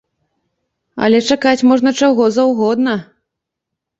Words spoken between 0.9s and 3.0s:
Але чакаць можна чаго заўгодна.